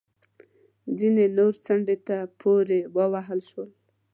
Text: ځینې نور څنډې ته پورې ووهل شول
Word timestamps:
ځینې 0.97 1.25
نور 1.37 1.53
څنډې 1.65 1.97
ته 2.07 2.17
پورې 2.39 2.79
ووهل 2.95 3.39
شول 3.49 3.69